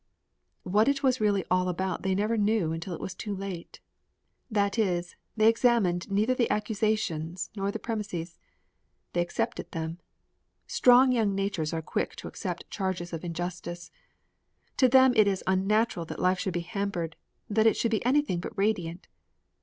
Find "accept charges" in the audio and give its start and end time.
12.27-13.13